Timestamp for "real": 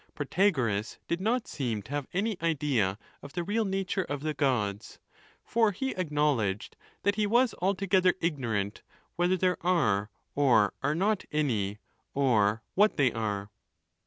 3.43-3.65